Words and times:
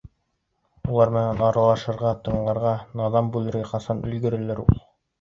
Улар 0.93 1.11
менән 1.17 1.43
аралашырға, 1.49 2.15
тыңларға, 2.29 2.75
наҙын 3.03 3.33
бүлергә 3.39 3.67
ҡасан 3.77 4.07
өлгөрәлер 4.11 4.69
ул? 4.69 4.87